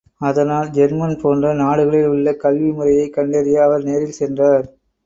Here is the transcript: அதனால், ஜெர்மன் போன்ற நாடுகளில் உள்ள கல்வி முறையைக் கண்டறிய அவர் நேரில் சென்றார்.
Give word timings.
அதனால், 0.21 0.69
ஜெர்மன் 0.69 1.19
போன்ற 1.21 1.53
நாடுகளில் 1.53 2.07
உள்ள 2.07 2.33
கல்வி 2.35 2.71
முறையைக் 2.71 3.13
கண்டறிய 3.13 3.63
அவர் 3.63 3.83
நேரில் 3.83 4.19
சென்றார். 4.19 4.67